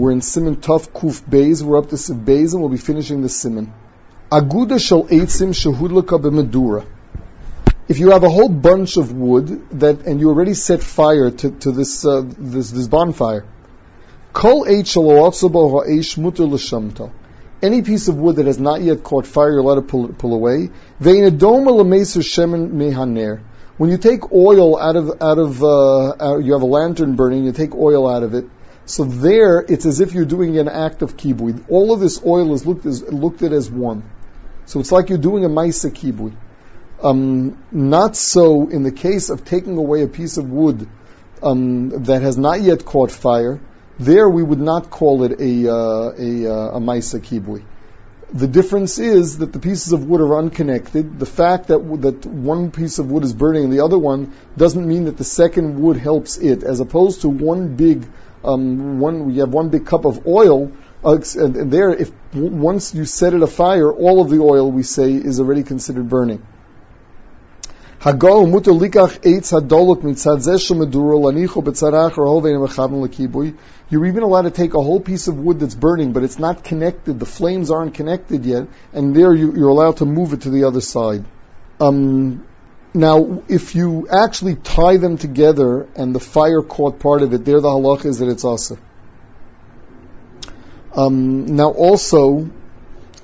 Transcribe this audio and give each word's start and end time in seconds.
We're 0.00 0.12
in 0.12 0.20
Siman 0.20 0.56
Tuf 0.56 0.88
Kuf 0.92 1.22
Beis. 1.28 1.62
We're 1.62 1.76
up 1.76 1.90
to 1.90 1.96
Beis 1.96 2.54
and 2.54 2.62
we'll 2.62 2.70
be 2.70 2.78
finishing 2.78 3.20
the 3.20 3.28
Siman. 3.28 3.70
Aguda 4.32 4.80
shel 4.80 5.04
eitzim 5.04 5.50
shehudlaka 5.52 6.18
b'medura. 6.18 6.86
If 7.86 7.98
you 7.98 8.12
have 8.12 8.24
a 8.24 8.30
whole 8.30 8.48
bunch 8.48 8.96
of 8.96 9.12
wood 9.12 9.68
that, 9.80 10.06
and 10.06 10.18
you 10.18 10.30
already 10.30 10.54
set 10.54 10.82
fire 10.82 11.30
to, 11.30 11.50
to 11.50 11.72
this, 11.72 12.06
uh, 12.06 12.22
this, 12.24 12.70
this 12.70 12.88
bonfire, 12.88 13.44
kol 14.32 14.64
eish 14.64 14.96
muter 14.96 16.50
l'shamto. 16.50 17.12
Any 17.60 17.82
piece 17.82 18.08
of 18.08 18.16
wood 18.16 18.36
that 18.36 18.46
has 18.46 18.58
not 18.58 18.80
yet 18.80 19.02
caught 19.02 19.26
fire, 19.26 19.50
you're 19.50 19.58
allowed 19.58 19.74
to 19.74 19.82
pull, 19.82 20.08
pull 20.08 20.32
away. 20.32 20.70
shemen 21.02 22.70
When 23.76 23.90
you 23.90 23.98
take 23.98 24.32
oil 24.32 24.80
out 24.80 24.96
of, 24.96 25.20
out 25.20 25.38
of, 25.38 25.62
uh, 25.62 26.38
you 26.38 26.54
have 26.54 26.62
a 26.62 26.72
lantern 26.78 27.16
burning, 27.16 27.44
you 27.44 27.52
take 27.52 27.74
oil 27.74 28.08
out 28.08 28.22
of 28.22 28.32
it, 28.32 28.46
so 28.86 29.04
there, 29.04 29.60
it's 29.60 29.86
as 29.86 30.00
if 30.00 30.14
you're 30.14 30.24
doing 30.24 30.58
an 30.58 30.68
act 30.68 31.02
of 31.02 31.16
kibui. 31.16 31.64
All 31.68 31.92
of 31.92 32.00
this 32.00 32.20
oil 32.24 32.54
is 32.54 32.66
looked, 32.66 32.86
as, 32.86 33.02
looked 33.02 33.42
at 33.42 33.52
as 33.52 33.70
one. 33.70 34.02
So 34.66 34.80
it's 34.80 34.92
like 34.92 35.08
you're 35.08 35.18
doing 35.18 35.44
a 35.44 35.48
maisa 35.48 35.90
kibui. 35.90 36.34
Um, 37.02 37.62
not 37.72 38.16
so 38.16 38.68
in 38.68 38.82
the 38.82 38.92
case 38.92 39.30
of 39.30 39.44
taking 39.44 39.76
away 39.78 40.02
a 40.02 40.08
piece 40.08 40.36
of 40.36 40.50
wood 40.50 40.88
um, 41.42 42.04
that 42.04 42.22
has 42.22 42.36
not 42.36 42.60
yet 42.60 42.84
caught 42.84 43.10
fire. 43.10 43.60
There 43.98 44.28
we 44.28 44.42
would 44.42 44.60
not 44.60 44.90
call 44.90 45.24
it 45.24 45.40
a 45.40 45.70
uh, 45.70 46.12
a, 46.18 46.46
uh, 46.46 46.76
a 46.76 46.80
maisa 46.80 47.20
kibui. 47.20 47.64
The 48.32 48.46
difference 48.46 48.98
is 48.98 49.38
that 49.38 49.52
the 49.52 49.58
pieces 49.58 49.92
of 49.92 50.04
wood 50.04 50.20
are 50.20 50.38
unconnected. 50.38 51.18
The 51.18 51.26
fact 51.26 51.68
that 51.68 51.78
that 52.02 52.26
one 52.26 52.70
piece 52.70 52.98
of 52.98 53.10
wood 53.10 53.24
is 53.24 53.32
burning 53.32 53.64
and 53.64 53.72
the 53.72 53.80
other 53.80 53.98
one 53.98 54.34
doesn't 54.56 54.86
mean 54.86 55.04
that 55.06 55.16
the 55.16 55.24
second 55.24 55.80
wood 55.80 55.96
helps 55.96 56.36
it, 56.36 56.62
as 56.62 56.80
opposed 56.80 57.22
to 57.22 57.28
one 57.28 57.76
big 57.76 58.06
um, 58.44 59.00
one. 59.00 59.30
You 59.34 59.40
have 59.40 59.50
one 59.50 59.68
big 59.68 59.86
cup 59.86 60.04
of 60.04 60.26
oil 60.26 60.72
uh, 61.02 61.18
and, 61.36 61.56
and, 61.56 61.72
there, 61.72 61.90
if 61.94 62.12
once 62.34 62.94
you 62.94 63.06
set 63.06 63.32
it 63.32 63.42
afire, 63.42 63.90
all 63.90 64.20
of 64.20 64.28
the 64.28 64.38
oil 64.38 64.70
we 64.70 64.82
say 64.82 65.12
is 65.12 65.40
already 65.40 65.62
considered 65.62 66.08
burning. 66.10 66.46
You're 73.90 74.06
even 74.06 74.22
allowed 74.22 74.42
to 74.42 74.50
take 74.50 74.74
a 74.74 74.82
whole 74.82 75.00
piece 75.00 75.28
of 75.28 75.38
wood 75.38 75.60
that's 75.60 75.74
burning, 75.74 76.12
but 76.12 76.22
it's 76.22 76.38
not 76.38 76.64
connected. 76.64 77.18
The 77.18 77.26
flames 77.26 77.70
aren't 77.70 77.94
connected 77.94 78.44
yet, 78.44 78.68
and 78.92 79.14
there 79.14 79.34
you, 79.34 79.66
are 79.66 79.68
allowed 79.68 79.98
to 79.98 80.06
move 80.06 80.32
it 80.32 80.42
to 80.42 80.50
the 80.50 80.64
other 80.64 80.80
side. 80.80 81.24
Um, 81.78 82.46
now, 82.92 83.42
if 83.48 83.76
you 83.76 84.08
actually 84.08 84.56
tie 84.56 84.96
them 84.96 85.16
together 85.16 85.88
and 85.94 86.14
the 86.14 86.20
fire 86.20 86.62
caught 86.62 86.98
part 86.98 87.22
of 87.22 87.32
it, 87.32 87.44
there 87.44 87.60
the 87.60 87.68
halach 87.68 88.04
is 88.04 88.18
that 88.18 88.28
it's 88.28 88.44
asa. 88.44 88.78
Um, 90.92 91.46
now, 91.46 91.70
also, 91.70 92.50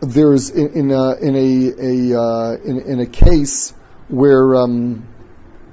there's 0.00 0.50
in, 0.50 0.72
in 0.72 0.90
a 0.90 1.14
in 1.14 1.36
a, 1.36 2.12
a 2.12 2.20
uh, 2.20 2.56
in, 2.56 2.80
in, 2.80 3.00
a 3.00 3.06
case 3.06 3.72
where 4.08 4.56
um, 4.56 5.06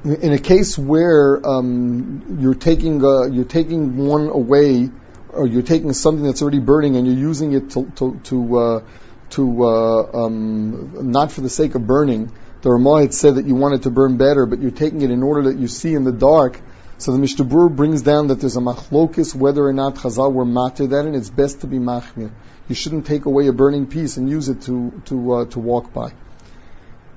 in 0.03 0.33
a 0.33 0.37
case 0.37 0.77
where 0.77 1.43
um, 1.43 2.37
you're 2.39 2.53
taking 2.53 3.03
uh, 3.03 3.23
you're 3.23 3.43
taking 3.43 3.97
one 3.97 4.27
away, 4.27 4.91
or 5.29 5.47
you're 5.47 5.63
taking 5.63 5.91
something 5.93 6.23
that's 6.23 6.43
already 6.43 6.59
burning 6.59 6.95
and 6.95 7.07
you're 7.07 7.17
using 7.17 7.53
it 7.53 7.71
to 7.71 7.91
to 7.95 8.19
to, 8.25 8.57
uh, 8.59 8.83
to 9.31 9.63
uh, 9.63 10.25
um, 10.25 11.11
not 11.11 11.31
for 11.31 11.41
the 11.41 11.49
sake 11.49 11.73
of 11.73 11.87
burning. 11.87 12.31
The 12.61 12.71
Ramah 12.71 13.11
said 13.11 13.35
that 13.35 13.45
you 13.45 13.55
want 13.55 13.75
it 13.75 13.83
to 13.83 13.89
burn 13.89 14.17
better, 14.17 14.45
but 14.45 14.59
you're 14.61 14.71
taking 14.71 15.01
it 15.01 15.11
in 15.11 15.23
order 15.23 15.49
that 15.49 15.57
you 15.57 15.67
see 15.67 15.93
in 15.93 16.03
the 16.03 16.11
dark 16.11 16.61
so 16.99 17.13
the 17.13 17.17
Mishnah 17.17 17.45
brings 17.69 18.01
down 18.01 18.27
that 18.27 18.41
there's 18.41 18.57
a 18.57 18.59
machlokis 18.59 19.33
whether 19.33 19.65
or 19.65 19.71
not 19.71 19.95
Chazal 19.95 20.33
were 20.33 20.43
matter 20.43 20.85
that, 20.85 21.05
and 21.05 21.15
it's 21.15 21.29
best 21.29 21.61
to 21.61 21.67
be 21.67 21.77
machmir. 21.77 22.29
You 22.67 22.75
shouldn't 22.75 23.05
take 23.05 23.23
away 23.23 23.47
a 23.47 23.53
burning 23.53 23.87
piece 23.87 24.17
and 24.17 24.29
use 24.29 24.49
it 24.49 24.63
to 24.63 25.01
to 25.05 25.33
uh, 25.33 25.45
to 25.45 25.59
walk 25.59 25.93
by. 25.93 26.11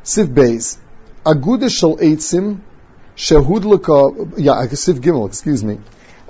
Siv 0.04 0.32
Beis, 0.32 0.78
Aguda 1.26 1.68
shel 1.68 1.96
eitzim 1.96 2.60
shehud 3.16 3.64
laka 3.64 4.38
yeah 4.38 4.64
Siv 4.66 5.00
Gimel 5.00 5.26
excuse 5.26 5.64
me. 5.64 5.80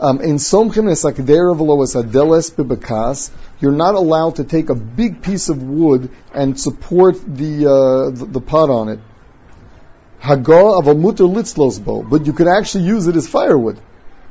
Um, 0.02 0.20
in 0.20 0.34
somchim 0.34 0.86
nesakdera 0.86 1.56
v'lo 1.56 1.84
es 1.84 1.94
adeles 1.94 2.50
bebekas, 2.50 3.30
you're 3.60 3.70
not 3.70 3.94
allowed 3.94 4.34
to 4.36 4.42
take 4.42 4.68
a 4.68 4.74
big 4.74 5.22
piece 5.22 5.48
of 5.48 5.62
wood 5.62 6.10
and 6.34 6.58
support 6.58 7.14
the, 7.24 7.66
uh, 7.70 8.10
the, 8.10 8.24
the 8.24 8.40
pot 8.40 8.68
on 8.68 8.88
it. 8.88 8.98
Hagar 10.18 10.76
of 10.80 10.88
a 10.88 10.94
mutter 10.96 11.22
litzlosbo, 11.22 12.10
but 12.10 12.26
you 12.26 12.32
could 12.32 12.48
actually 12.48 12.82
use 12.82 13.06
it 13.06 13.14
as 13.14 13.28
firewood. 13.28 13.78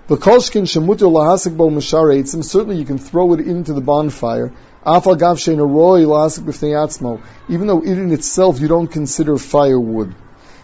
The 0.07 0.17
kolshkin 0.17 0.63
shemuter 0.63 1.09
lahasik 1.09 1.55
bo 1.55 1.69
mishareitzim, 1.69 2.43
certainly 2.43 2.75
you 2.75 2.83
can 2.83 2.97
throw 2.97 3.31
it 3.31 3.39
into 3.39 3.71
the 3.71 3.79
bonfire. 3.79 4.51
Afal 4.85 5.17
gav 5.17 5.37
roy 5.57 6.01
lahasik 6.01 6.43
b'fnei 6.43 7.21
even 7.47 7.67
though 7.67 7.79
it 7.79 7.97
in 7.97 8.11
itself 8.11 8.59
you 8.59 8.67
don't 8.67 8.87
consider 8.87 9.37
firewood. 9.37 10.15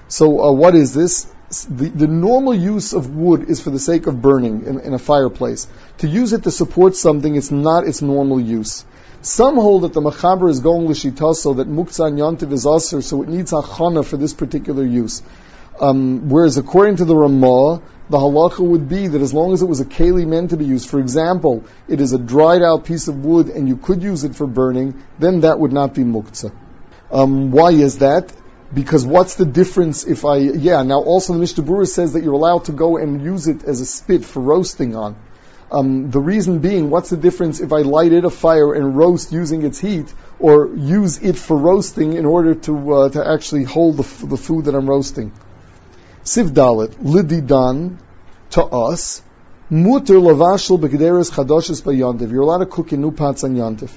So 0.10 0.42
uh, 0.42 0.52
what 0.52 0.76
is 0.76 0.94
this? 0.94 1.28
The, 1.50 1.88
the, 1.88 2.08
normal 2.08 2.54
use 2.54 2.92
of 2.92 3.16
wood 3.16 3.50
is 3.50 3.62
for 3.62 3.70
the 3.70 3.80
sake 3.80 4.06
of 4.08 4.22
burning 4.22 4.66
in, 4.66 4.82
in 4.82 4.94
a 4.94 5.00
fireplace. 5.00 5.66
To 6.00 6.08
use 6.08 6.34
it 6.34 6.44
to 6.44 6.52
support 6.52 6.98
something, 6.98 7.38
it's 7.38 7.52
not 7.52 7.88
its 7.88 8.02
normal 8.02 8.38
use. 8.38 8.84
Some 9.22 9.56
hold 9.56 9.84
that 9.84 9.94
the 9.94 10.02
Machaber 10.02 10.50
is 10.50 10.60
going 10.60 10.88
l'shitaso 10.88 11.56
that 11.56 11.70
muktzah 11.70 12.08
and 12.08 12.20
yontiv 12.20 12.52
is 12.52 12.68
aser, 12.68 13.02
so 13.02 13.24
it 13.24 13.30
needs 13.30 13.54
achana 13.54 14.04
for 14.04 14.18
this 14.18 14.34
particular 14.34 14.86
use. 14.86 15.24
Um, 15.80 16.28
whereas 16.28 16.58
according 16.58 16.98
to 16.98 17.06
the 17.06 17.16
Ramah, 17.16 17.82
the 18.10 18.18
halacha 18.18 18.60
would 18.60 18.90
be 18.90 19.08
that 19.08 19.22
as 19.22 19.34
long 19.34 19.54
as 19.54 19.62
it 19.62 19.68
was 19.68 19.80
a 19.80 19.86
keli 19.86 20.28
meant 20.28 20.50
to 20.50 20.58
be 20.58 20.66
used, 20.66 20.90
for 20.90 21.00
example, 21.00 21.64
it 21.88 22.02
is 22.02 22.12
a 22.12 22.18
dried 22.18 22.62
out 22.62 22.84
piece 22.84 23.08
of 23.08 23.24
wood 23.24 23.48
and 23.48 23.70
you 23.70 23.78
could 23.78 24.04
use 24.04 24.26
it 24.26 24.36
for 24.36 24.48
burning, 24.48 25.02
then 25.18 25.42
that 25.42 25.60
would 25.60 25.72
not 25.72 25.94
be 25.94 26.04
muktzah. 26.04 26.54
Um, 27.10 27.52
why 27.52 27.72
is 27.72 28.00
that? 28.00 28.34
Because 28.74 29.06
what's 29.06 29.36
the 29.36 29.46
difference 29.46 30.04
if 30.04 30.26
I, 30.26 30.38
yeah, 30.38 30.84
now 30.84 31.02
also 31.02 31.34
the 31.34 31.40
Mishnah 31.40 31.64
Berurah 31.64 31.88
says 31.88 32.14
that 32.14 32.24
you're 32.24 32.34
allowed 32.34 32.66
to 32.66 32.74
go 32.74 32.98
and 32.98 33.22
use 33.22 33.48
it 33.48 33.64
as 33.64 33.80
a 33.80 33.86
spit 33.86 34.26
for 34.26 34.42
roasting 34.42 34.96
on. 34.96 35.16
Um, 35.70 36.12
the 36.12 36.20
reason 36.20 36.60
being, 36.60 36.90
what's 36.90 37.10
the 37.10 37.18
difference 37.18 37.60
if 37.60 37.74
I 37.74 37.82
light 37.82 38.14
it 38.14 38.24
a 38.24 38.30
fire 38.30 38.74
and 38.74 38.96
roast 38.96 39.32
using 39.32 39.64
its 39.64 39.80
heat, 39.80 40.14
or 40.40 40.74
use 40.76 41.18
it 41.20 41.38
for 41.38 41.58
roasting 41.58 42.14
in 42.14 42.26
order 42.26 42.56
to 42.56 42.94
uh, 42.94 43.10
to 43.10 43.28
actually 43.28 43.66
hold 43.66 43.98
the, 43.98 44.04
f- 44.04 44.24
the 44.30 44.38
food 44.38 44.66
that 44.66 44.76
I'm 44.76 44.90
roasting? 44.90 45.34
Siv 46.24 46.52
Dalit 46.52 46.96
lididan 46.96 47.98
to 48.52 48.64
us 48.64 49.22
muter 49.70 50.22
lavashel 50.22 50.80
begederes 50.80 51.32
chadoshes 51.32 51.84
bayantiv. 51.84 52.32
You're 52.32 52.44
allowed 52.44 52.60
to 52.60 52.66
cook 52.66 52.94
in 52.94 53.02
new 53.02 53.12
pots 53.12 53.44
on 53.44 53.56
yantiv. 53.56 53.92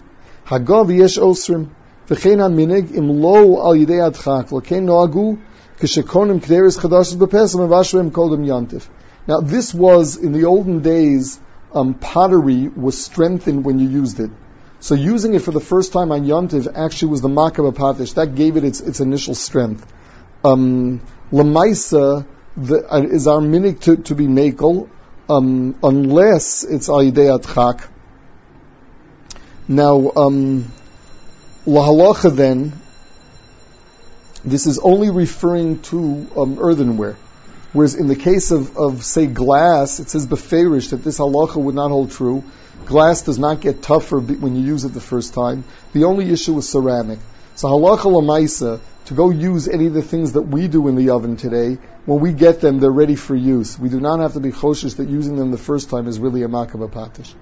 Hagav 0.46 0.96
yesh 0.96 1.18
osrim 1.18 1.70
minig 2.10 2.94
im 2.94 3.08
lo 3.22 3.60
al 3.60 3.74
yidei 3.74 4.00
adchak 4.10 4.48
v'kein 4.48 4.84
noagu 4.84 5.38
kishekonim 5.80 6.40
kederes 6.40 6.78
chadoshes 6.78 7.16
bepesam 7.16 7.68
avashrim 7.68 8.10
kodim 8.10 8.44
yantiv. 8.44 8.86
Now 9.26 9.40
this 9.40 9.72
was 9.72 10.16
in 10.16 10.32
the 10.32 10.44
olden 10.44 10.80
days 10.80 11.38
um, 11.72 11.94
pottery 11.94 12.68
was 12.68 13.02
strengthened 13.02 13.64
when 13.64 13.78
you 13.78 13.88
used 13.88 14.20
it. 14.20 14.30
So 14.80 14.94
using 14.94 15.34
it 15.34 15.42
for 15.42 15.50
the 15.50 15.60
first 15.60 15.92
time 15.92 16.10
on 16.10 16.24
Yontiv 16.24 16.72
actually 16.74 17.10
was 17.10 17.20
the 17.20 17.28
Makaba 17.28 17.72
Patish. 17.72 18.14
That 18.14 18.34
gave 18.34 18.56
it 18.56 18.64
its, 18.64 18.80
its 18.80 19.00
initial 19.00 19.34
strength. 19.34 19.86
Um, 20.42 21.02
Lamaisa 21.30 22.24
uh, 22.24 23.02
is 23.02 23.26
our 23.26 23.40
minik 23.40 23.80
to, 23.80 23.96
to 23.98 24.14
be 24.14 24.26
makel, 24.26 24.88
um, 25.28 25.76
unless 25.82 26.64
it's 26.64 26.88
Atchak. 26.88 27.86
Now, 29.68 30.10
um, 30.16 30.72
Lahalacha 31.70 32.34
then, 32.34 32.72
this 34.44 34.66
is 34.66 34.80
only 34.80 35.10
referring 35.10 35.80
to 35.82 36.26
um, 36.36 36.58
earthenware. 36.58 37.16
Whereas 37.72 37.94
in 37.94 38.08
the 38.08 38.16
case 38.16 38.50
of, 38.50 38.76
of 38.76 39.04
say 39.04 39.26
glass, 39.26 40.00
it 40.00 40.10
says 40.10 40.26
beferish 40.26 40.90
that 40.90 41.04
this 41.04 41.20
halacha 41.20 41.62
would 41.62 41.76
not 41.76 41.92
hold 41.92 42.10
true. 42.10 42.42
Glass 42.86 43.22
does 43.22 43.38
not 43.38 43.60
get 43.60 43.82
tougher 43.82 44.18
when 44.18 44.56
you 44.56 44.62
use 44.62 44.84
it 44.84 44.94
the 44.94 45.00
first 45.00 45.32
time. 45.32 45.62
The 45.92 46.04
only 46.04 46.32
issue 46.32 46.58
is 46.58 46.68
ceramic. 46.68 47.20
So 47.54 47.68
halacha 47.68 48.10
lamaisa 48.18 48.80
to 49.04 49.14
go 49.14 49.30
use 49.30 49.68
any 49.68 49.86
of 49.86 49.94
the 49.94 50.02
things 50.02 50.32
that 50.32 50.42
we 50.42 50.66
do 50.66 50.88
in 50.88 50.96
the 50.96 51.10
oven 51.10 51.36
today. 51.36 51.78
When 52.04 52.18
we 52.18 52.32
get 52.32 52.60
them, 52.60 52.80
they're 52.80 52.90
ready 52.90 53.14
for 53.14 53.36
use. 53.36 53.78
We 53.78 53.90
do 53.90 54.00
not 54.00 54.18
have 54.18 54.32
to 54.32 54.40
be 54.40 54.50
choshish 54.50 54.96
that 54.96 55.08
using 55.08 55.36
them 55.36 55.52
the 55.52 55.58
first 55.58 55.88
time 55.88 56.08
is 56.08 56.18
really 56.18 56.42
a 56.42 56.48
makabah 56.48 56.90
patish. 56.90 57.32